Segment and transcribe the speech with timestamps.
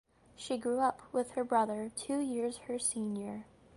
[0.35, 3.45] She grew up with her brother two years her senior.